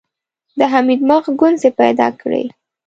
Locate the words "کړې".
2.21-2.43